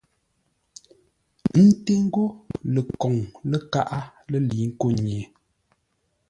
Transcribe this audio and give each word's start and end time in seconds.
Ńté 1.65 1.93
ńgó 2.05 2.23
ləkoŋ-lə́kaʼá 2.73 3.99
lə́ 4.29 4.39
lə̌i 4.47 4.63
nkô 4.69 4.87
nye. 5.03 5.19